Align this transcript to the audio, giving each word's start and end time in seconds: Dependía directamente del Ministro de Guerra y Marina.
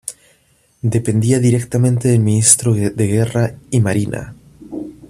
Dependía 0.95 1.37
directamente 1.39 2.07
del 2.07 2.21
Ministro 2.21 2.73
de 2.73 2.89
Guerra 3.07 3.53
y 3.69 3.81
Marina. 3.81 4.33